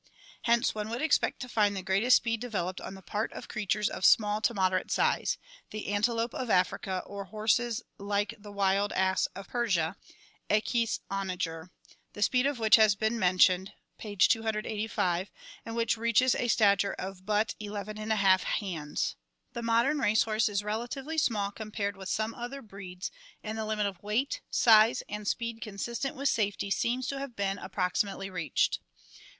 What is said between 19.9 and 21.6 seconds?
race horse is relatively small